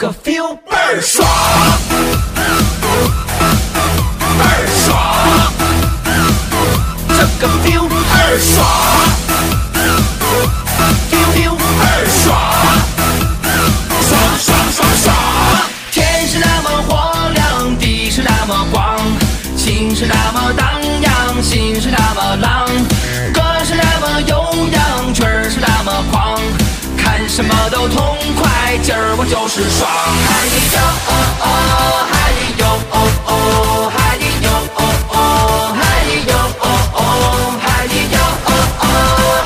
[0.00, 1.28] 个 feel 倍儿爽，
[4.38, 4.96] 倍儿爽，
[7.06, 8.79] 这个 feel 倍儿爽。
[27.32, 29.88] 什么都痛快，今儿我就是爽。
[30.26, 30.28] 嗨
[30.74, 31.46] 哟哦哦，
[32.10, 32.12] 嗨
[32.58, 33.30] 哟哦哦，
[33.94, 34.78] 嗨哟哦
[35.10, 35.16] 哦，
[35.78, 35.80] 嗨
[36.26, 36.98] 哟哦哦，
[37.62, 38.92] 嗨哟哦哦，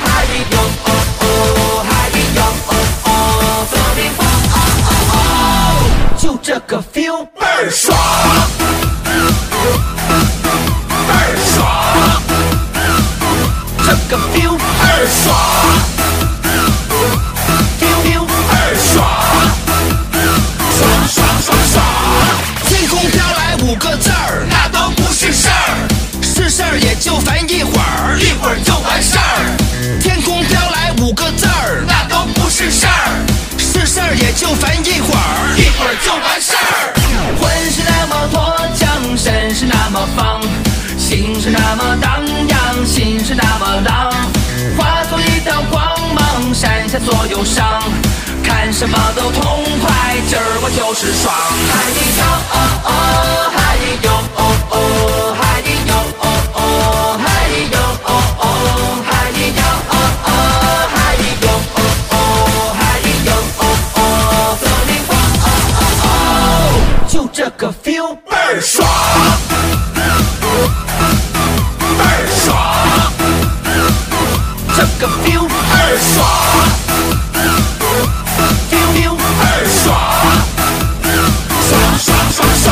[0.02, 0.08] 嗨
[0.50, 0.88] 哟哦
[1.20, 1.22] 哦，
[1.84, 1.92] 嗨
[2.34, 2.72] 哟哦
[3.04, 3.08] 哦，
[3.70, 4.56] 走你哦哦
[5.12, 5.16] 哦，
[6.16, 7.94] 就这个 feel 倍儿爽，
[11.06, 11.62] 倍儿爽，
[13.86, 15.36] 这个 feel 倍儿爽。
[33.94, 36.92] 事儿也就烦一会儿，一会儿就完事儿。
[37.38, 40.42] 魂是那么脱缰，身是那么放，
[40.98, 44.10] 心是那么荡漾，心是那么浪，
[44.76, 45.80] 化作一道光
[46.12, 47.84] 芒，闪下所有伤。
[48.42, 51.32] 看什么都痛快，今儿我就是爽。
[51.70, 51.72] 嗨
[52.18, 52.90] 哟哦哦，
[53.54, 55.43] 嗨哟哦哦，嗨哟
[68.64, 68.88] 爽，
[71.98, 72.56] 倍儿爽，
[74.74, 76.16] 这个 feel 倍儿爽。
[78.70, 79.92] feel feel 倍儿爽，
[81.68, 82.66] 爽爽爽爽！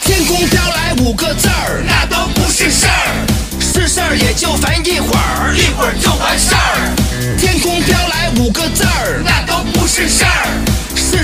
[0.00, 3.26] 天空飘来五个字儿，那都不是事儿，
[3.60, 7.36] 是事儿也就烦一会儿，一会儿就完事儿。
[7.38, 10.48] 天空飘来五个字儿，那都不是事儿，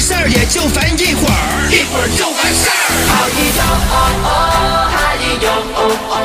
[0.09, 2.73] 事儿也就烦一会儿，一会儿就完事儿。
[3.13, 3.61] 嗨哟
[3.93, 3.93] 哦
[4.25, 4.33] 哦，
[4.97, 6.17] 嗨哟哦哦，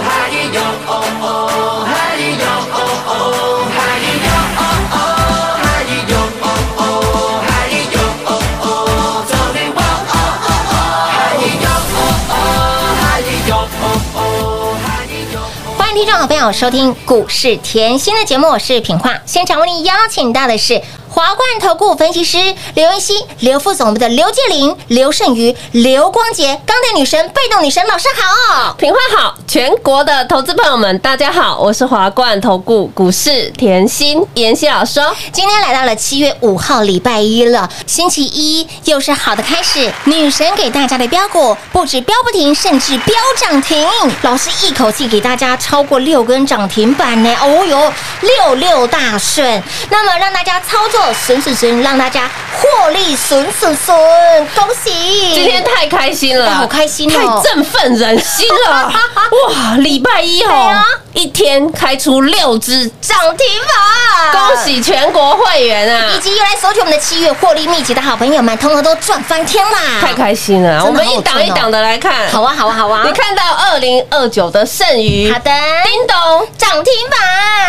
[0.00, 0.56] 嗨哟
[0.88, 3.76] 哦哦，嗨哟哦哦，嗨
[4.16, 4.64] 哟哦
[4.96, 5.04] 哦，
[5.60, 6.48] 嗨哟哦
[6.80, 6.80] 哦，
[7.44, 8.28] 嗨哟哦
[8.64, 8.64] 哦，
[9.28, 10.74] 走你我哦哦哦，
[11.12, 11.14] 嗨
[11.60, 12.00] 哟哦
[12.32, 12.34] 哦，
[13.02, 13.04] 嗨
[13.46, 13.52] 哟
[13.82, 13.84] 哦
[14.16, 14.18] 哦，
[14.82, 15.04] 嗨
[15.34, 15.36] 哟。
[15.76, 19.18] 欢迎听众好朋友收听股市甜心的节目，我是品化。
[19.26, 20.80] 现场为你邀请到的是
[21.16, 22.36] 华冠投顾分析师
[22.74, 28.74] 刘文熙、刘副总、我们的刘介林、刘胜瑜、刘光杰、钢铁女神、被动女神，老师好。
[28.74, 35.16] 品花好，全国的投资朋友们，大家好，我是华冠投顾股市甜心妍希老师哦。
[35.32, 39.90] 今天来到了七月五号，礼拜一了，星期一又是好的开始。
[40.04, 43.88] 女神给大家的标股不止标不停，甚至标涨停。
[44.20, 47.90] 老师一口气给大家超过六根涨停板呢，哦哟，
[48.20, 49.62] 六六大顺。
[49.88, 53.96] 那么让大家操作损损损，让大家获利损损损，
[54.54, 55.34] 恭喜！
[55.34, 58.92] 今天太开心了，哎好开心哦太振奋人心了！
[59.48, 60.84] 哇，礼拜一哦啊，
[61.16, 64.62] 一天开出六只，涨停板，恭！
[64.62, 66.20] 喜全国会员啊以！
[66.20, 69.78] 及又来索取我们的七月获利秘籍的好朋友们，通通都赚翻天啦！
[69.98, 72.28] 太开心了，我们一档一档的来看。
[72.30, 73.02] 好啊，好啊，好啊！
[73.06, 75.50] 你看到二零二九的剩余，好的，
[75.84, 77.18] 叮咚，涨停板。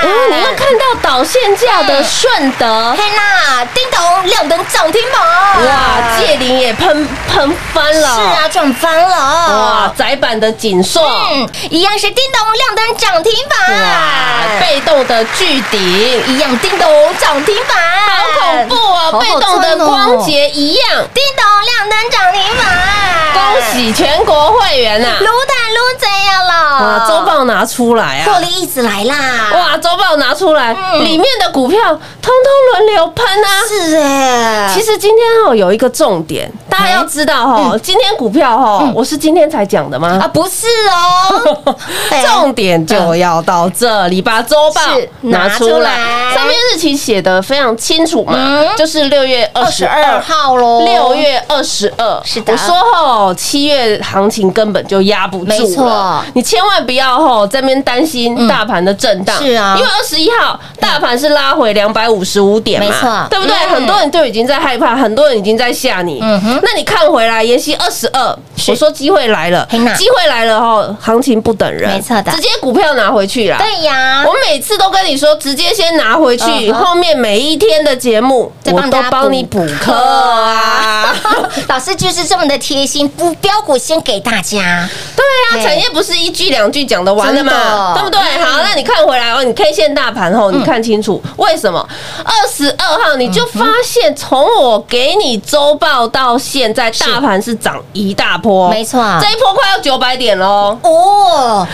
[0.04, 5.66] 嗯，你要看到导线价的顺德，嘿啦，叮咚，亮灯涨停板。
[5.66, 9.16] 哇，界灵也喷喷翻了，是啊，赚翻了。
[9.16, 11.02] 哇，，窄板的锦硕，
[11.32, 13.82] 嗯，一样是叮咚亮灯涨停板。
[13.82, 15.80] 哇，被动的巨顶，
[16.28, 19.20] 一样叮咚涨停板，好恐怖哦！
[19.20, 22.77] 被动的光洁一样，叮咚亮灯涨停板。
[23.34, 23.42] 恭
[23.72, 25.08] 喜全国会员呐！
[25.20, 26.54] 撸蛋撸怎样了？
[26.80, 29.16] 哇，周报拿出来啊，获利一直来啦，
[29.54, 31.04] 哇，周报拿出来，嗯。
[31.04, 33.48] 里面的股票通通轮流喷啊。
[33.68, 40.20] 是哎，其实今天哦有一个重点，大家要知道哦，今天股票哦，我是今天才讲的吗？
[40.22, 41.76] 啊不是哦，
[42.12, 42.24] 哎。
[42.24, 44.82] 重点就要到这里，把周报
[45.22, 45.96] 拿出来，
[46.34, 50.22] 上面日期写的非常清楚嘛嗯，就是六月二二十十二二。
[50.22, 52.54] 号喽，六月二十二，是的。
[52.54, 52.76] 我说
[53.28, 56.24] 吼，七月行情根本就压不住了，没错。
[56.34, 59.76] 你千万不要吼这边担心嗯大盘的震荡，是啊。
[59.78, 63.28] 因为二十一号大盘是拉回两百五十五点嘛，没错。
[63.30, 63.56] 对不对？
[63.56, 63.70] 嗯。
[63.76, 66.60] 很多人都已经在害怕，很多人已经在吓你，嗯哼。
[66.64, 68.38] 那你看回来，妍希二十二，
[68.68, 72.32] 我说机会来了，机会来了吼，行情不等人，没错的。
[72.32, 74.24] 直接股票拿回去啦，对呀。
[74.26, 81.16] 我，每次都跟你说，直接先拿回去，嗯后面每一天的节目我都帮你补课啊。
[81.68, 88.20] 老师就是这么的贴心，不标股先给大家，对啊，产业不是一句两句讲得完的嘛，对不对？
[88.44, 91.88] 好，那你看回来哦，你 K 线大盘后，你看清楚为什么
[92.24, 100.78] 二十二号你就发现，从我给你周报到现在，大盘是涨一大波，没错这一波快要九百点喽。
[100.82, 101.68] 哦，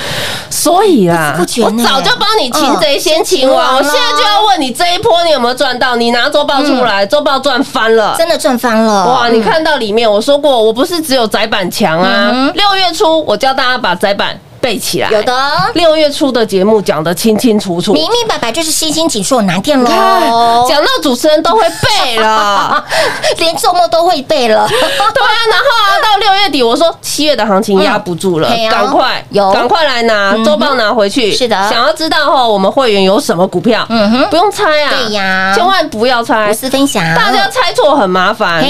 [0.49, 5.95] 所以啊，我早就帮你擒贼先擒王，我现在就要问你，这一波你有没有赚到？
[5.95, 8.15] 你拿周报出来，周报赚翻了。
[8.17, 9.29] 真的赚翻了，哇！
[9.29, 12.51] 你看到里面，我说过，我不是只有窄板墙啊。
[12.53, 15.09] 六月初，我教大家把窄板背起来。
[15.09, 15.33] 有的。
[15.73, 22.81] 六月初的节目讲得清清楚楚，明明白白就是星星紧缩难电喽，看讲到主持人都会背了。
[23.37, 24.65] 连做梦都会背了。
[24.71, 31.35] 对啊，然后啊， 到六月底，我说七月的行情压不住了赶快有赶快来拿周报拿回去。
[31.35, 33.85] 是的想要知道哈，我们会员有什么股票？
[33.89, 38.63] 嗯哼不用猜啊，对呀千万不要猜无，私分享，大家猜错很麻烦。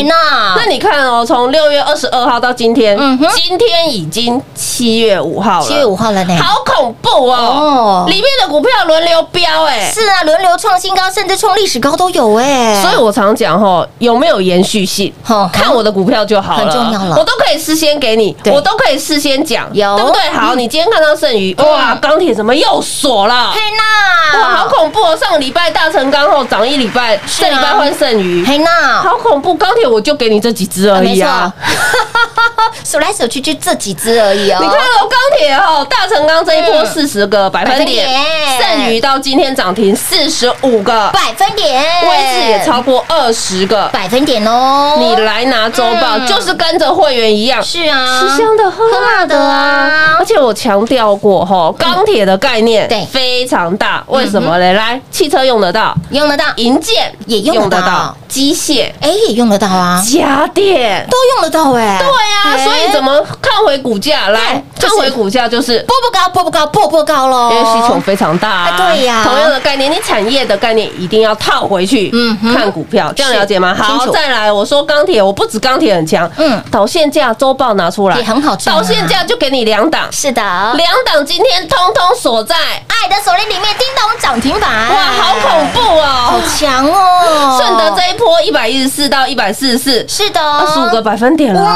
[0.55, 8.05] 那你看哦，从六月二十二号到今天，嗯哼今天已经七月五号了，五号了呢，好恐怖哦哦！
[8.07, 20.21] 里面的股票轮流飙哎，是啊，轮流创新高，甚至创历史高都有哎，所以我常讲哈，有没有延续性吼，看我的股票就好了，很重要了我都可以事先给你，我都可以事先讲，有对不对？
[20.31, 23.51] 好，你今天看到剩余，哇，钢铁怎么又锁了？
[23.51, 25.17] 嘿娜，哇，好恐怖哦！
[25.17, 29.53] 上个礼拜大成钢后涨一礼拜，这礼拜换剩余，嘿娜，好恐怖！
[29.55, 31.51] 钢铁我就给你这几只而已啊。，
[32.83, 34.57] 数来数去就这几只而已哦。
[34.61, 38.09] 你看哦，钢铁哦，大成钢这一波嗯四十个百分点，
[38.59, 43.87] 剩余到今天涨停四十五个，百分点，位置也超过二十个。
[43.93, 44.97] 百分点哦。
[44.99, 50.15] 你来拿周报，嗯就是跟着会员一样，是啊，吃香的喝辣的啊啊！
[50.19, 54.73] 而且我强调过哈，钢铁的概念对非常大，为什么嘞？
[54.73, 61.05] 来，汽车用得到，用得到，银件也用得到，机械、哎，也用得到啊，家电。
[61.09, 61.97] 都用得到哎。
[61.99, 64.29] 对啊，哎所以怎么看回股价？
[64.29, 67.51] 来，看回股价就是波不高，步步高，步步高喽？
[67.51, 69.23] 因为需求非常大、对呀。
[69.23, 73.75] 同样的概念，你产业的概念一定要套回去，嗯看股票，这样了解吗？
[73.77, 78.17] 好，再来，我说钢铁，我不止钢铁很强，嗯嗯，导线价周报拿出来。
[78.17, 78.79] 也很好赚啊。
[78.79, 80.41] 导线价就给你两档，是的，
[80.75, 86.03] 两档今天通通锁在，爱的锁链里面叮咚涨停板，哇，好恐怖哦。
[86.03, 86.41] 好哦！
[86.57, 87.59] 强哦！
[87.59, 90.05] 顺德这一波一百一十四到一百四十四。
[90.07, 91.71] 是的，二十五个百分点了，哇。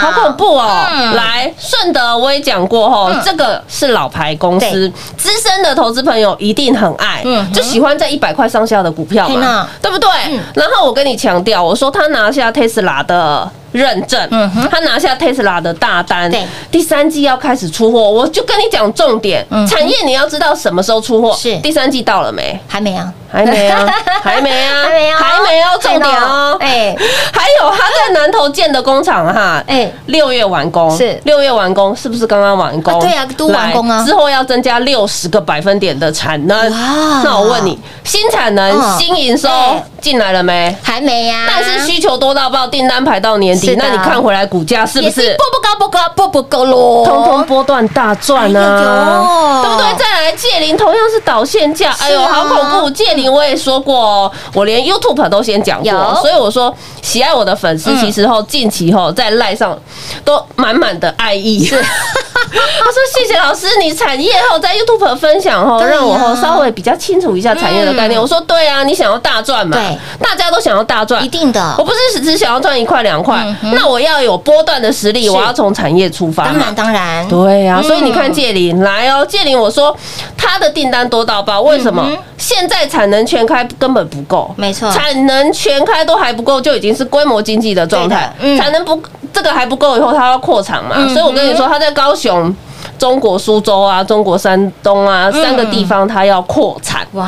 [0.00, 0.86] 好恐怖哦！
[0.90, 1.14] 嗯。
[1.16, 10.40] 来，顺德我也讲过哦，这个是老牌公司对，资深的投资朋友一定很爱嗯，就喜欢在一百块上下的股票嘛，对不对嗯？
[10.54, 13.50] 然后我跟你强调，我说他拿下 Tesla 的。
[13.72, 21.56] 认证嗯哼，他拿下 Tesla 的大单对，第三季要开始出货，我就跟你讲重点嗯，产业你要知道什么时候出货，是。
[21.58, 22.58] 第三季到了没？
[22.66, 23.86] 还没啊，还没啊，
[24.22, 25.18] 还没啊，还没啊。
[25.18, 26.96] 还没哦，重点哦，哎。
[27.32, 29.90] 还有他在南投建的工厂哈，哎。
[30.06, 31.20] 六月完工是。
[31.24, 32.94] 六月完工，是不是刚刚完工？
[32.94, 34.04] 啊对啊都完工啊。
[34.04, 36.58] 之后要增加六十个百分点的产能。
[36.70, 37.22] 哇。
[37.24, 38.98] 那我问你，新产能、嗯。
[38.98, 39.84] 新营收哎。
[40.00, 40.74] 进来了没？
[40.82, 45.36] 还没呀，但是需求多到爆，订单排到年那你看回来股价是不是？
[45.36, 49.62] 波不高，波不高，波不高喽，通通波段大赚哎啊？
[49.62, 49.98] 对不对？
[49.98, 52.90] 再来借零同样是导线价，哎呦，好恐怖！
[52.90, 58.00] 借零我也说过哦，我连 YouTube 都先讲过，所以我说喜爱我的粉丝，嗯。
[58.00, 59.78] 其实后近期后在赖上
[60.24, 61.70] 都满满的爱意。
[62.42, 68.20] 是， 他说谢谢老师，你产业后在 YouTube 分享后，让我后稍微比较清楚一下产业的概念。
[68.20, 68.22] 嗯。
[68.22, 69.76] 我说对啊，你想要大赚嘛？
[69.76, 71.24] 对，大家都想要大赚。
[71.24, 71.28] 一。
[71.28, 71.74] 定的。
[71.78, 76.50] 我，不是只想要赚一块两块那我要有波段的实力，我要从产业出发嘛。
[76.52, 77.84] 当然当然，对呀、嗯。
[77.84, 79.96] 所以你看借林来哦，借林我说
[80.36, 82.10] 他的订单多到爆，为什么？
[82.36, 84.90] 现在产能全开根本不够，没错。
[84.90, 88.32] 产能全开都还不够，就已经是规模经济的状态。
[88.58, 89.00] 产能不
[89.32, 92.54] 这个还不够，以后他要扩厂嘛，嗯所以我跟你说，他在高雄。
[92.98, 97.06] 中国苏州啊、中国山东啊嗯三个地方，它要扩产。
[97.12, 97.26] 哇，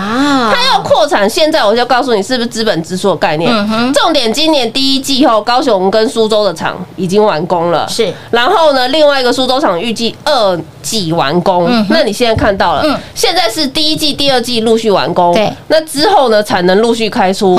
[0.52, 3.50] 它要扩产，现在我就告诉你，是不是资本支出的概念？
[3.94, 7.88] 重点今年第一季后，高雄跟苏州的厂已经完工了。
[7.88, 11.66] 是，然后呢，另外一个苏州厂预计二季完工。
[11.68, 15.32] 嗯那你现在看到了，嗯现在是第一季、第二季陆续完工。
[15.34, 17.56] 对，那之后呢，产能陆续开出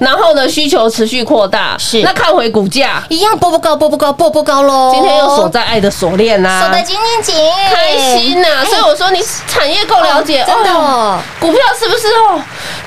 [0.00, 1.76] 然后呢，需求持续扩大。
[1.78, 4.90] 是那看回股价，一样波波高，波波高，波波高喽。
[4.94, 10.70] 今天又锁在爱的锁链呐，锁得紧紧紧，开心呐、哎所以我说你产业够了解，真的
[11.40, 12.40] 股票是不是哦，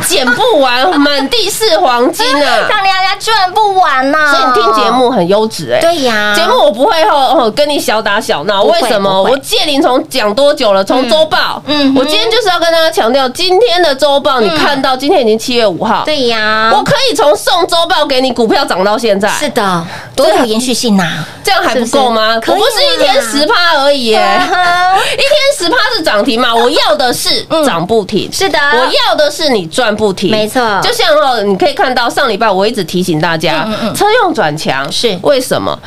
[0.08, 2.68] 捡不完， 满地是黄金啊！
[2.70, 4.32] 让大家赚不完呐。
[4.32, 5.80] 所以你听节目很优质哎。
[5.82, 9.22] 对呀，节目我不会哦哦跟你小打小闹，为什么？
[9.24, 10.82] 我借林从讲多久了？
[10.84, 21.26] 从周报，嗯我今天就是要跟大家强调，今天的周报你看到今天已经七月五号，对呀，我可以从送周报给你股票涨到现在，是的，多有延续性呐。
[21.44, 22.36] 这样还不够吗？
[22.36, 22.52] 是不是？
[22.54, 26.56] 我不是一天十趴而已 一天十趴是涨停嘛？
[26.56, 27.66] 我要的是嗯。
[27.66, 28.58] 涨不停，是的。
[28.58, 30.62] 我要的是你赚不停，没错。
[30.82, 35.18] 就像哦，你可以看到上礼拜我一直提醒大家车用转强是。
[35.22, 35.78] 为什么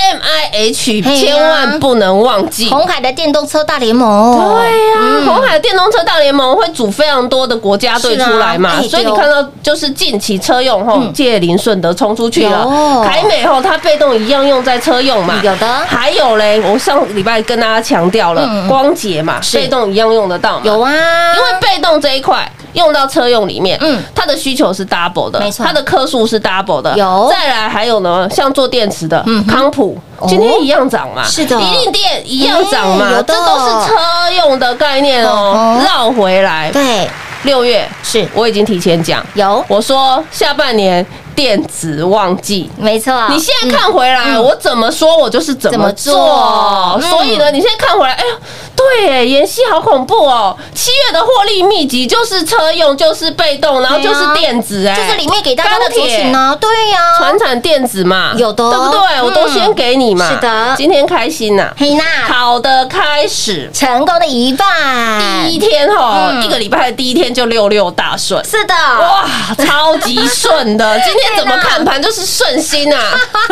[0.00, 2.70] ？M I H 千万不能忘记。
[2.70, 5.26] 红海的电动车大联盟，对呀、嗯。
[5.26, 12.62] 红海电动车大联盟会组非常多的国家队出来嘛，所以你看到就是近期车用后嗯，借林顺德冲出去了。
[12.62, 15.66] 有，凯美后它被动一样用在车用嘛，有的。
[15.86, 20.92] 还有嘞，我上礼拜跟大家强调了光捷嘛，被动一样用得到，有啊，
[21.36, 23.98] 因为被动这一块用到车用里面，嗯。
[23.98, 25.64] 嗯，它的需求是 double 的，没错。
[25.66, 27.28] 它的颗数是 double 的，有。
[27.30, 31.60] 再来还有呢，像做电池的嗯康普哦，今天一样涨嘛，是的。
[31.60, 33.94] 一定电一样涨嘛，这都是车
[34.36, 37.08] 用的概念哦哦，绕回来，对，
[37.42, 38.26] 六月是。
[38.34, 42.70] 我已经提前讲，有，我说下半年电子旺季。
[42.76, 43.12] 没错。
[43.30, 47.00] 你现在看回来，我怎么说，我就是怎么做？
[47.10, 48.34] 所以呢，你现在看回来，哎呦，
[48.76, 50.56] 对耶，妍希好恐怖哦！
[50.74, 58.64] 七月的获利秘籍就是车用，就是被动，然后就是电子，哎，就是里面给大家的提醒呢，对呀，传产电子嘛，有的。
[58.64, 59.22] 哦对不对？
[59.22, 60.28] 我都先给你嘛。
[60.30, 60.74] 是的。
[60.76, 63.70] 今天开心呐，嘿娜好的开始。
[63.74, 66.42] 成功的一半，第一天哈，嗯。
[66.44, 70.98] 一个礼拜的第一天就六六大顺，是的，哇，超级顺的。
[71.00, 73.00] 今 天怎么看盘就是顺心啊！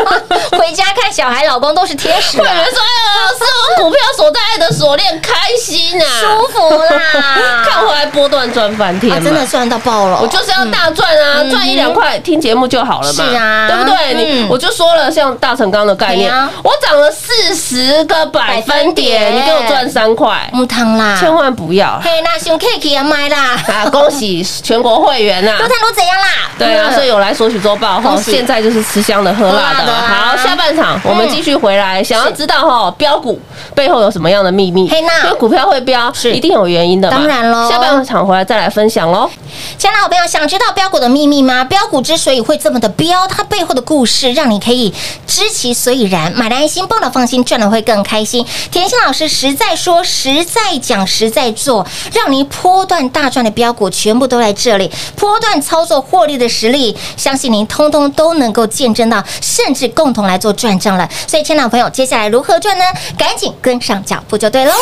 [0.59, 3.45] 回家看小孩、老公都是天使啊，会员说：“哎呀，是
[3.79, 11.51] 我股票锁在爱的锁链，开心啊，舒服啦， 看回来波段赚翻天啊，真的赚到爆了，我就是要大赚啊，嗯。
[11.51, 13.69] 赚一两块，听节目就好了嘛，是啊。
[13.69, 14.15] 对不对？
[14.15, 14.49] 你嗯。
[14.49, 22.01] 我就说了，像大成钢的概念啊，我涨了四十个百分点，你给我赚三块，木汤啦，千万不要。
[22.03, 23.87] 嘿，那熊 cake 也买啦，啊！
[23.91, 25.57] 恭喜全国会员呐！
[25.59, 26.27] 陆探路怎样啦？
[26.59, 26.95] 对啊，嗯。
[26.95, 29.93] 所以有来索取周报哈，现在就是吃香的喝辣的。
[29.93, 33.41] 好，下半场我们继续回来，想要知道哈标股
[33.75, 34.87] 背后有什么样的秘密？
[34.87, 36.33] 因为股票会标是。
[36.33, 39.29] 一定有原因的嘛，当然喽下半场回来再来分享喽。
[39.77, 41.63] 亲爱的好朋友，想知道标股的秘密吗？
[41.65, 44.93] 标股之所以会这么的标，它背后的故事，让你可以
[45.27, 48.45] 知其所以然，买的安心，抱的放心，赚的会更开心。
[48.71, 61.09] 田心老师实在说，实在讲，实在做，让您波段大赚的标股全部都在这里，波段操作获利的实力，相信您通通都能够见证到，甚至共同来做转账了。
[61.27, 62.85] 所以，亲爱的朋友，接下来如何赚呢？
[63.17, 64.73] 赶紧跟上脚步就对喽。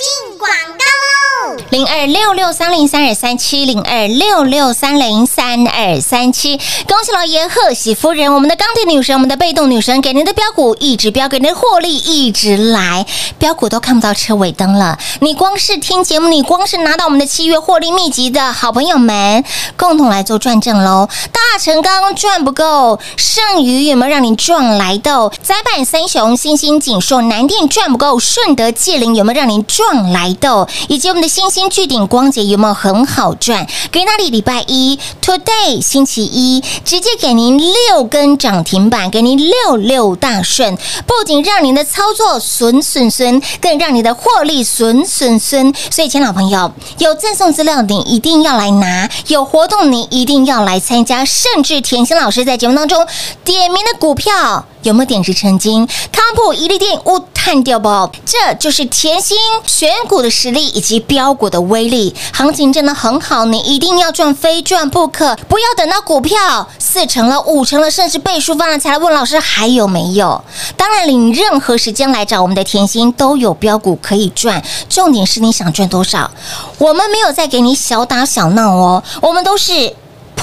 [0.00, 6.56] 进广告喽零二六六三零三二三七零二六六三零三二三七，
[6.88, 13.04] 恭喜老爷，贺喜夫人，我们的钢铁女神，我们的被动女神，给您的标股一直标，给您的获利一直来，
[13.38, 14.98] 标股都看不到车尾灯了。
[15.20, 19.44] 你光是听节目，你光是拿到我们的七月获利秘籍的好朋友们，
[19.76, 21.08] 共同来做转正喽。
[21.30, 25.30] 大成钢赚不够，剩余有没有让你赚来的？
[25.42, 30.68] 窄板三雄、新兴锦硕、南电赚不够，顺德界灵有没有让您赚来的？
[30.88, 33.66] 以及我们的星星巨顶光节有没有很好赚？
[33.92, 45.72] 给那里礼拜一，today 星期一，直接给您六根涨停板，给您六六大顺，不仅让您的操作损损损，更让你的获利损损损。
[45.90, 53.06] 所以，亲老朋友，有赠送资料你一定要来拿，有活动你一定要来参加，甚至甜心老师在节目当中
[53.44, 54.64] 点名的股票。
[54.82, 55.86] 有没有点石成金？
[56.12, 57.88] 康普一利店勿探掉不？
[58.24, 62.14] 这就是甜心选股的实力以及标股的威力。
[62.32, 65.36] 行情真的很好，你一定要赚，非赚不可。
[65.48, 70.42] 不要等到股票四成了、五成了，甚至倍数翻了才来问老师还有没有。
[70.76, 76.30] 当然，你任何时间来找我们的甜心都有标股可以赚，重点是你想赚多少。
[76.78, 79.94] 我们没有再给你小打小闹哦，我们都是。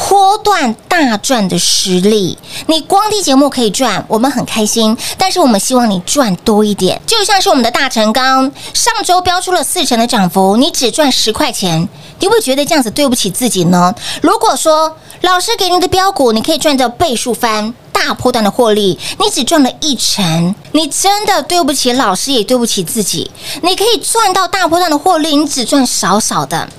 [0.09, 2.37] 波段大赚的实力。
[2.67, 7.01] 你光听节目可以赚，我们很开心，但是我们希望你赚多一点。
[7.05, 11.81] 就像是我们的大成钢，上周标出了四成的涨幅，你只赚十块钱，
[12.19, 13.93] 你会不会觉得这样子对不起自己呢？
[14.21, 17.73] 如果说老师给你的标股，你可以赚到倍数翻。
[17.91, 23.29] 大波段的获利，你只赚了一成，你真的对不起老师，也对不起自己。
[23.63, 26.69] 你可以赚到大波段的获利，你只赚少少的，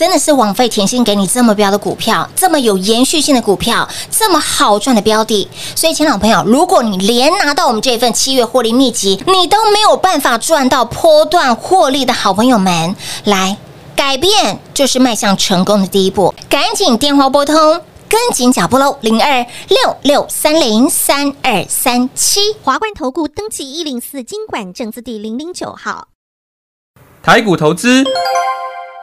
[0.00, 5.46] 真的是枉费甜心给你这么标的股票，这么有延续性的股票，这么好赚的标的。
[5.76, 13.58] 所以，亲老朋友，如果你连拿到我们这份七月获利秘籍，你都没有办法赚到波段获利的好朋友们，来
[13.94, 17.82] 改变就是迈向成功的第一步，赶紧电话拨通。
[18.08, 22.40] 跟紧脚步喽，零二六六三零三二三七。
[22.64, 26.08] 华冠投顾登记一零四经管证字第零零九号。
[27.22, 28.02] 台股投资，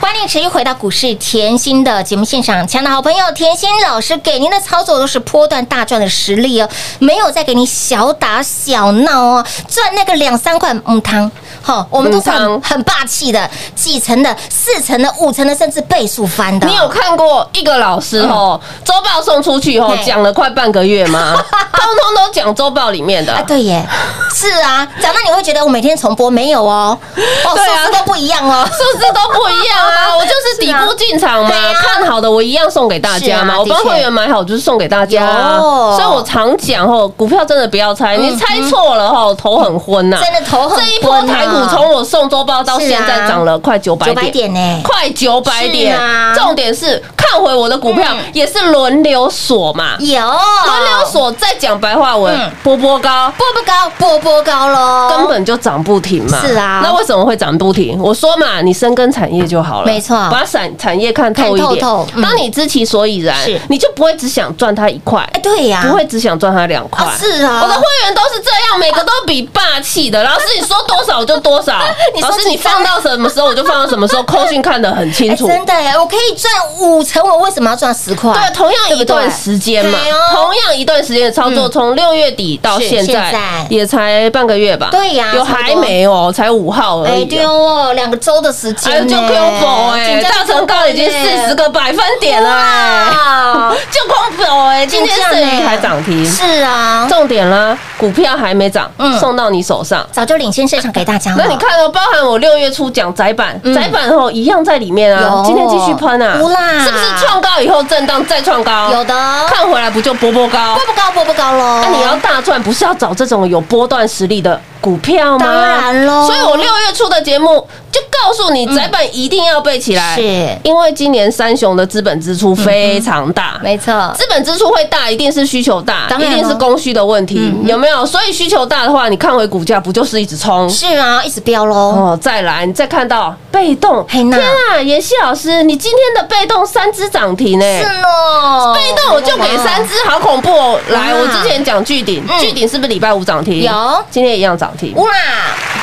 [0.00, 11.30] 欢迎持续回到股市甜心的节目现场，亲爱的好朋友，甜心老师给您的操作都是波段大赚的实力哦，没有再给你小打小闹哦，赚那个两三块母汤。
[11.62, 16.66] 好，我们都是很很霸气的，几层的、四层的、五层的，甚至倍数翻的。
[16.66, 21.34] 你有看过一个老师哦，周报送出去以后讲了快半个月吗？
[21.72, 23.42] 通通都讲周报里面的啊？。
[23.46, 23.86] 对耶，
[24.34, 26.98] 是啊，讲到你会觉得我每天重播没有哦，
[27.44, 28.66] 哦，数字都不一样哦。
[28.66, 30.16] 数字都不一样啊！
[30.16, 33.58] 我就是底部进场嘛看好的我一样送给大家嘛。
[33.58, 35.24] 我帮会员买好就是送给大家。
[35.24, 35.58] 啊，
[35.96, 40.18] 所以我常讲吼，股票真的不要猜，你猜错了吼，头很昏呐。
[40.22, 44.52] 真的头很这一波台股从我送周报到现在涨了快九百九百点。
[44.52, 45.98] 点呢，快九百点。
[46.34, 50.20] 重点是看回我的股票嗯也是轮流锁嘛，有。
[50.20, 52.34] 轮流锁再讲白话文。
[52.34, 53.32] 嗯，波波高。
[53.36, 56.80] 波波高，波波高喽，根本就涨不停嘛，是啊。
[56.82, 57.98] 那为什么会涨不停？
[58.00, 60.16] 我说嘛，你深耕产业就好了，没错。
[60.30, 61.68] 把产产业看透一点。
[61.68, 62.06] 透透。
[62.14, 62.22] 嗯。
[62.22, 63.36] 当你知其所以然，
[63.68, 67.04] 你就不会只想赚它一块，哎，对呀，不会只想赚它两块。
[67.04, 67.16] 啊。
[67.18, 67.60] 是啊。
[67.62, 70.22] 我的会员都是这样，每个都比霸气的。
[70.24, 71.78] 老师，你说多少就多少。
[72.20, 75.46] 老师你放到什么时候我就放到什么时候，扣讯看得很清哎楚。
[75.46, 78.32] 真的耶，我可以赚五成，我为什么要赚十块？
[78.32, 79.98] 对，同样一段时间嘛
[80.32, 81.70] 同样一段时间的操作，嗯。
[81.70, 83.30] 从六月底到现现在。
[83.32, 84.88] 在也才半个月吧？
[84.90, 87.26] 对呀有还没哦，才五号而哎，已啊。
[87.30, 89.28] 对哦，两个周的时哎，就间呢，
[89.70, 100.06] 空否哎，大成高已经四十个百分点了 就空否哎，今天剩余还涨停，是啊，重点啦，股票还没涨嗯，送到你手上。
[100.12, 101.36] 早就领先市场给大家了。
[101.38, 103.74] 那你看哦，包含我六月初讲窄板，嗯。
[103.74, 106.84] 窄板后一样在里面啊，今天继续喷啊，不啦。
[106.84, 108.90] 是不是创高以后震荡再创高？
[108.92, 109.14] 有的。
[109.48, 110.74] 看回来不就波波高？
[110.74, 110.84] 波？
[110.84, 111.80] 波高，波波高喽。
[111.82, 115.46] 那你要大赚，不是要找这种有波段实力的股票吗？
[115.46, 117.89] 当然喽所以我六月初的节目就
[118.22, 120.22] 告诉你，窄板一定要背起来，是
[120.62, 123.58] 因为今年三雄的资本支出非常大。
[123.62, 128.04] 没错，资本支出会大，一定是需求大，一定是供需的问题，有没有？
[128.04, 130.68] 所以需求大的话，你看回股价不就是一直冲？
[130.68, 131.76] 是啊，一直飙喽。
[131.76, 137.64] 哦，再来，你再看到被动，天啊，妍希老师，你今天的被动三只涨停呢？
[137.80, 140.78] 是哦，被动我就给三只，好恐怖哦！
[140.88, 143.62] 来，我之前讲巨鼎嗯，巨鼎是不是礼拜五涨停？
[143.62, 145.08] 有今天一样涨停，哇，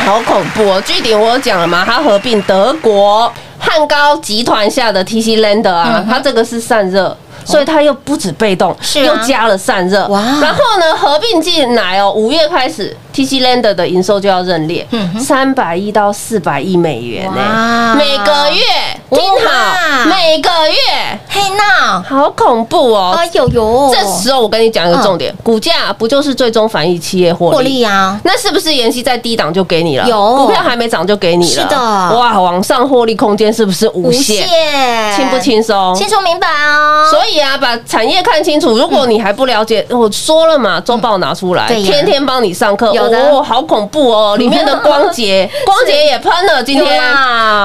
[0.05, 0.81] 好恐怖哦！
[0.85, 7.15] 巨鼎我有讲了嘛，它合并德国汉高集团下的 TC Lander 啊，它这个是散热。
[7.45, 10.19] 所以它又不止被动，又加了散热，哇。
[10.41, 14.85] 然后呢，合并进来哦，五月开始 TC Land 的营收就要认列，
[15.19, 18.61] 三百亿到四百亿美元呢、哇每个月
[19.09, 23.15] 听好，每个月嘿闹，好恐怖哦！
[23.17, 27.81] 哎呦呦，这时候我跟你讲一个重点，股价不就是最终反映企业获利？
[27.81, 30.07] 啊，那是不是妍希在低档就给你了？
[30.07, 31.63] 有股票还没涨就给你了。
[31.63, 34.47] 是的哇，往上获利空间是不是无无限？
[34.47, 35.39] 限，轻不？
[35.39, 35.95] 轻松？
[35.95, 37.07] 清楚明白哦。
[37.09, 38.77] 所以啊，把产业看清楚。
[38.77, 42.93] 如果你还不了解，我说了嘛，周报拿出来，天天帮你上课。
[43.07, 44.35] 有的哦，好恐怖哦！
[44.39, 46.85] 里面的光洁，光洁也喷了，今天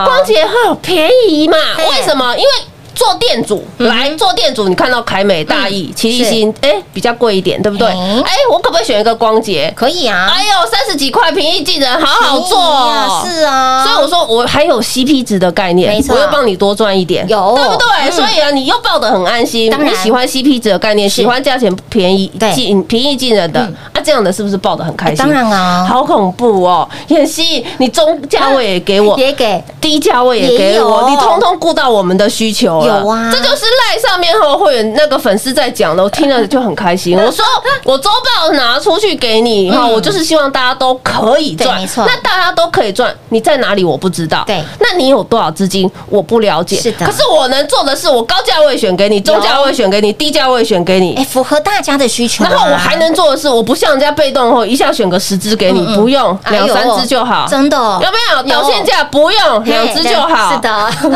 [0.04, 1.56] 光洁很便宜嘛？
[1.76, 2.34] 嘿为什么？
[2.36, 2.48] 因为。
[2.94, 7.88] 做店主来做店主，你看到凯美、大益、奇力新，哎，比较贵一点，对不对？
[7.88, 9.72] 嘿哎，我可不可以选一个光洁？
[9.74, 13.26] 可以啊，哎呦，三十几块，平易近人，好好做。
[13.26, 17.86] 是啊，所以我说我还有 CP 值的概念，我又帮你多赚一点，有对不对？
[18.04, 23.72] 嗯所以啊，你又抱得很安心，你喜欢 CP 值的概念，喜欢价钱便宜、近平易近人的
[24.02, 25.16] 这样的是不是抱得很开心？
[25.16, 26.88] 当然啊好恐怖哦！
[27.08, 33.00] 妍希，你中价位也给我，也给低价位也给我，你通通顾到我们的需求了。
[33.00, 37.16] 有啊这就是赖上面和会员那个粉丝在讲的，我听了就很开心。
[37.22, 37.44] 我说
[37.84, 51.24] 我周报拿出去给你哈，我就是希望大家都可以赚，没错那大家都可以赚，你在哪里我不知道，对那你有多少资金我不了解，是的可是我能做的是，我高价位选给你，中价位选给你，低价位选给你哎，。
[51.24, 52.50] 符合大家的需求啊。
[52.50, 57.76] 然后我还能做的是，我不像人家被动后一下选个十只给你，不用两三只就好，真的。
[57.76, 58.36] 有没有？
[58.38, 58.62] 有。
[58.62, 60.90] 导线价不用两只就好，是的，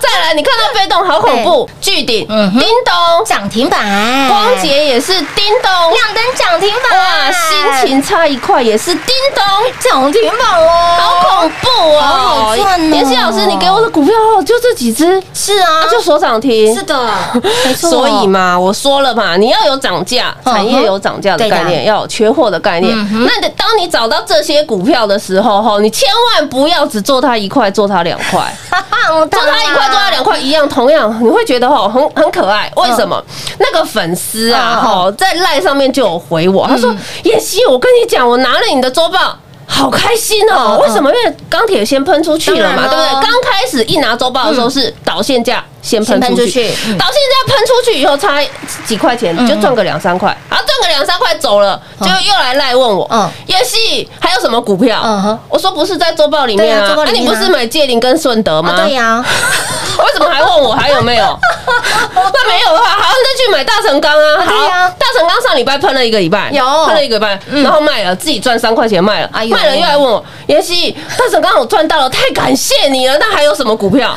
[0.00, 9.04] 再来，你看到被动好恐怖，巨顶、嗯叮咚、涨停板，光洁也是叮咚，亮灯涨停板，哇，心情差一块也是叮
[9.34, 9.42] 咚。
[9.80, 12.00] 涨停板哦，好恐怖哦。
[12.00, 12.94] 好赚哦！
[12.94, 16.74] 妍希老师，你给我的股票哦，就这几只，是啊，就锁涨停。
[16.74, 17.10] 是的，
[17.64, 23.24] 没错，所以嘛，我说了嘛，你要有涨价，产业有涨价的概念，要有缺货的概念嗯。
[23.24, 28.40] 那你当你找到这些股票的时候，哈，你千万不要只做它一块，做它两块。
[28.68, 32.70] 哈哈，做它一块，做它两块一样，同样你会觉得吼很很可爱。
[32.76, 33.22] 为什么？
[33.58, 36.94] 那个粉丝啊，嗯吼在赖上面就有回我，他说
[37.24, 39.38] ：“妍希，我跟你讲，我拿了你的周报。”
[39.72, 40.76] 好开心哦！
[40.76, 41.10] 嗯为什么？
[41.10, 43.08] 因为钢铁先喷出去了嘛，对不对？
[43.22, 48.42] 刚开始一拿周报的时候是导线价先喷出去导线价喷出去以后差
[48.84, 53.76] 几块钱就赚个两三块，然后赚个两三块走了，就又来赖问我嗯，也是
[54.18, 55.38] 还有什么股票嗯哼？
[55.48, 58.72] 我说不是在周报里面啊那你不是买借林跟顺德吗？
[58.72, 59.24] 啊，对呀，
[59.98, 61.38] 为什么还问我还有没有？
[62.14, 64.44] 那没有的话，好，那去买大成钢啊。
[64.44, 73.16] 好，大成钢上礼拜喷了一个礼拜，有喷了一个礼拜，然后卖了，自己赚三块钱卖了，卖了又来问我，妍希，大成钢我赚到了，太感谢你了。
[73.18, 74.16] 那还有什么股票？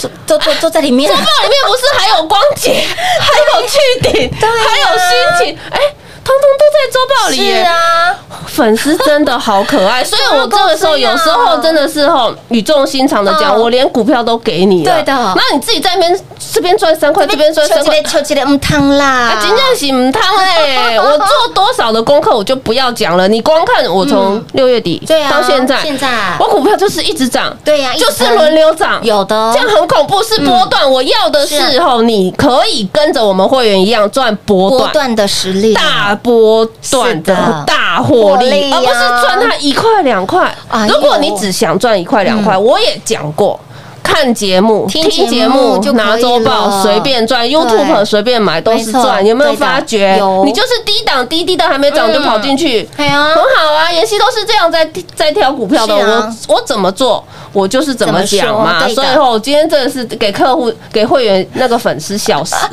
[0.00, 2.84] 都都都都在里面周， 报里面不是还有光洁，
[3.20, 3.78] 还有巨
[4.10, 5.78] 顶，还有心情，哎。
[6.24, 13.60] 通通都在周报里耶是啊，粉丝真的好可爱， 所以我这个时候有时候真的是吼语重心长的讲，嗯。
[13.62, 15.12] 我连股票都给你了，对的。
[15.36, 16.20] 那你自己在那边
[16.52, 18.02] 这边赚三块，这边赚三块。
[18.02, 18.10] 求起来，。
[18.10, 19.04] 求起来，嗯，汤啦。
[19.06, 20.98] 啊，，真正是唔汤嘞！
[20.98, 26.08] 我做多少的功课我就不要讲了，你光看我从六月底对啊到现在，现在。
[26.38, 29.52] 我股票就是一直涨，对呀就是轮流涨，有的。
[29.54, 30.90] 这样很恐怖，是波段。
[30.90, 34.34] 我要的是是吼，你可以跟着我们会员一样赚。
[34.46, 35.12] 波段。
[35.12, 37.64] 的实力，大波段的的。
[37.66, 40.54] 大获利，而不是赚它一块两块。
[40.88, 43.58] 如果你只想赚一块两块，我也讲过。
[44.02, 50.44] 看节目、听节目就拿周报随便赚，YouTube 随便买都是赚，有没有发觉有？
[50.44, 53.90] 你就是低档低低的还没涨就跑进去，哎呀很好啊。
[53.92, 58.88] 妍希都是这样在在挑股票的，我我怎么做，我就是怎么讲嘛。
[58.88, 62.54] 所以后今天真的是给客户、给会员那个粉丝笑死。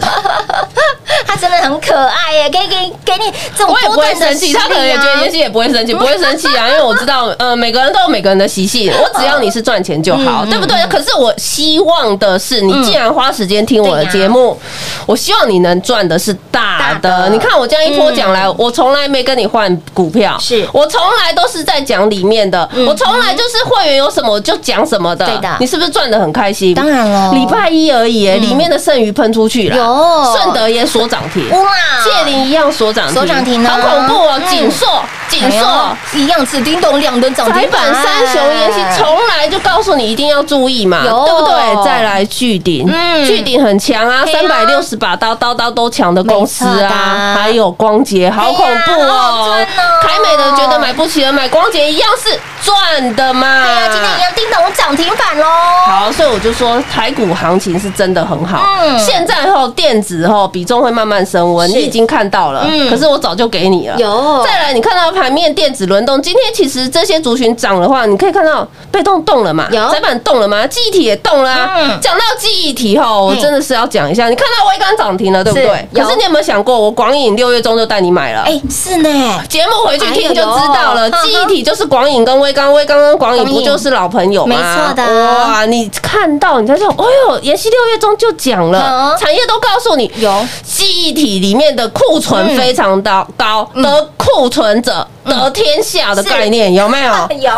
[1.26, 10.78] 他真的很可爱耶，给给给你这种我也不会生气，他可能也觉得妍希也不会生气，不会生气啊，因为我知道， 呃，每个人都有每个人的习性，我只要你是赚钱就好，嗯对不对？
[10.88, 14.58] 可是我希望的是，你既然花时间听我的节目，
[15.06, 17.24] 我希望你能赚的是大大的。
[17.24, 17.30] 的。
[17.30, 20.66] 你看我这样一波讲来，我从来没跟你换股票，是。
[20.72, 25.58] 我从来都是在讲里面的，我从来就是会员有什么我就讲什么的，对的。
[25.60, 26.74] 你是不是赚的很开心？
[26.74, 30.34] 当然了礼拜一而已耶，里面的剩余喷出去了，有。
[30.34, 31.70] 顺德也锁涨停，哇。
[32.04, 34.40] 借林一样锁涨停，锁涨停呢好恐怖哦！
[34.42, 34.48] 嗯。
[34.48, 34.88] 紧缩，
[35.28, 35.98] 紧缩。
[36.14, 37.92] 一样是叮咚亮灯涨台停板。
[37.92, 41.86] 版三雄也是从来就告诉你一定要注意嘛，有对不对？
[41.86, 49.58] 再来巨鼎，嗯巨鼎很强啊，三百六十把刀，刀刀都强的公司啊，的还有光洁，好恐怖哦！
[50.02, 53.64] 凯美的觉得买不起了，买光洁一样是赚的嘛。
[53.92, 55.46] 今天一样叮咚涨停板喽。
[55.86, 58.64] 好，所以我就说台股行情是真的很好。
[58.82, 62.66] 嗯现在后电子后比重会慢慢升温，你已经看到了。
[62.68, 63.96] 嗯可是我早就给你了。
[63.98, 71.76] 有再来，你看到盘面电子轮动，今天其实这些族群涨的话，你可以看到被动动了嘛，有窄板动了嘛，记忆体也动啦啊。
[71.78, 72.00] 嗯。
[72.02, 75.88] 讲到记忆体后，我真的是要讲一下，你看到微刚涨停了，对不对？
[75.94, 78.44] 可是你有没有想过，我广影六月中就带你买了？
[78.46, 83.50] 哎，是呢，节目回去听就知道了，哎记忆体就是广影跟微刚，微刚跟广影。
[83.50, 84.56] 不就是老朋友吗？
[84.56, 85.26] 没错的。
[85.26, 90.46] 哇，你看到你在说，哎呦，妍希六月中就讲了嗯，产业都告诉你，有。
[90.64, 97.14] 记忆体里面的库存非常高，高得库存者得天下的概念有没有？
[97.42, 97.52] 有，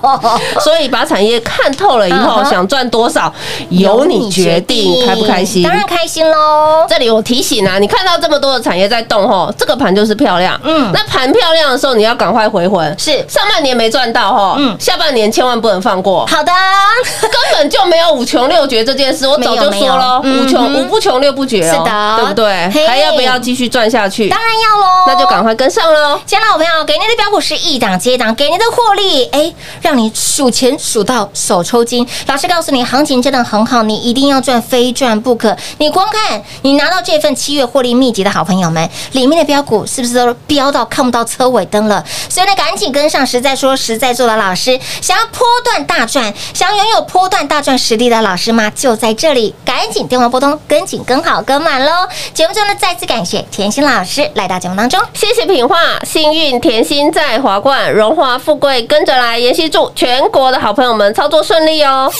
[0.60, 3.32] 所以把产业看透了以后，想赚多少
[3.70, 5.62] 由你决定，开不开心？
[5.62, 6.86] 当然开心喽。
[6.88, 10.58] 这里我提醒啊，你看到这么多的产业在动吼，这个盘就是漂亮。
[10.62, 12.94] 嗯嗯，那盘漂亮的时候，你要赶快回魂。
[12.98, 16.52] 是上半年没赚到吼，嗯嗯，下半年千万不能放过，好的，
[17.20, 19.26] 根本就没有五穷六绝这件事。
[19.26, 22.86] 我 早就说了，五穷五不穷六不绝哦，是的对不对？
[22.86, 24.28] 还要不要继续赚下去？
[24.28, 25.04] 当然要喽。
[25.06, 26.18] 那就赶快跟上喽。
[26.26, 32.06] 亲爱的好朋友，给您的标股是一档接一档，给您的获利，哎，让你数钱数到手抽筋。
[32.26, 35.56] 老师告诉你，行情真的很好，你一定要赚，非赚不可。
[35.78, 42.04] 你光看你拿到这份七月获利秘籍的好朋友们，里面的标股是不是都飙到看不到车尾灯了？
[42.28, 48.70] 所以呢，赶紧跟上实在说实在做的老师，想要波段大赚，想拥有波段大赚实力的老师吗？
[48.74, 51.92] 就在这里，赶紧电话拨通，跟紧跟好跟满喽。
[52.34, 55.00] 节目中呢，再次感谢甜心老师来到节目当中。
[55.14, 59.36] 谢谢品画，幸运甜心在华冠，荣华富贵跟着来。
[59.36, 62.10] 妍希祝全国的好朋友们操作顺利哦。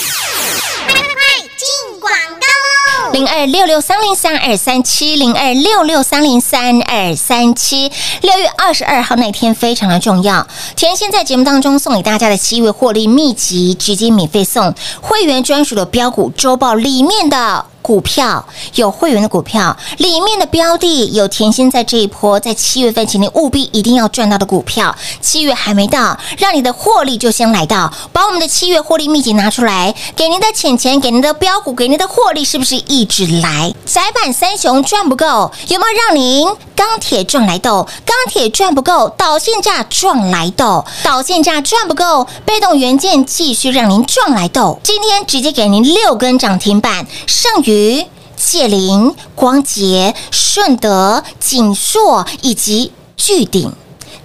[1.57, 3.13] 进广告喽！
[3.13, 7.91] 零二六六三零三二三七零二六六三零三二三七。
[8.23, 17.67] 六月二十二号那天非常的重要，甜心在节目当中送给大家的七位获利秘籍，直接免费送会员专属的标股周报里面的。
[17.87, 18.45] 股票
[18.75, 24.93] 有会员的股票，里面的标的有甜心在这一波，在七月份，请你务必一定要赚到的股票。
[25.21, 33.73] 七月还没到，让你的获利就先来到，把我们的七月获利秘籍拿出来，给您的钱钱，给您的标股，给您的获利，是不是一直来？
[33.85, 37.87] 窄板三雄赚不够，有没有让您钢铁赚来斗？
[38.05, 44.81] 钢铁赚不够，导线价赚来斗，导线价赚不够，被动元件继续让您赚来斗。
[44.83, 47.76] 今天直接给您六根涨停板，剩余。
[48.37, 53.73] 界灵、光洁、顺德、锦硕以及巨鼎。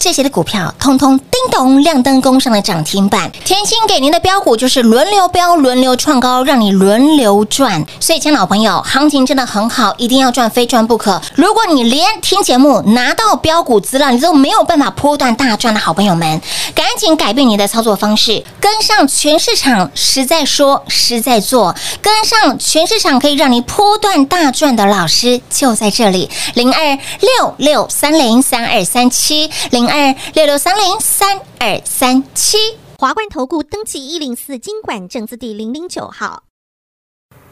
[0.02, 3.32] 这些的股票通通叮咚亮灯攻上了涨停板。
[3.46, 7.86] 甜心给您的标股就是轮流标、轮流创高，让你轮流赚。
[8.00, 11.22] 所以，亲爱老朋友，行情真的很好，一定要赚，非赚不可。
[11.36, 16.42] 如果你连听节目拿到标股资料，你都没有办法波段大赚的好朋友们，
[16.74, 32.58] 赶紧改变你的操作方式，跟上全市场实在说实在做，跟上全市场可以让你波段大赚的老师就在这里，零二六六三零三二三七零二六六三零三二三七。
[32.98, 36.44] 华冠投顾登记一零四经管证字第零零九号。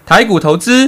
[0.06, 0.88] 台股投资，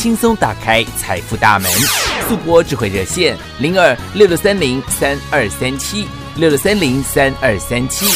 [0.00, 1.70] 轻松打开财富大门。
[2.26, 8.06] 速播智慧热线零二六六三零三二三七六六三零三二三七。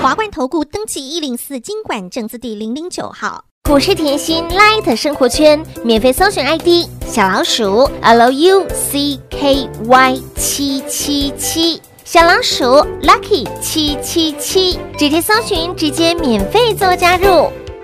[0.00, 3.44] 华冠投顾登记一零四经管证字第零零九号。
[3.68, 8.70] 股市甜心 Light 生活圈免费搜寻 ID 小老鼠 Lucky
[10.36, 12.64] 七七七，小老鼠
[13.02, 17.50] Lucky 七七七，直接搜寻，直接免费做加入。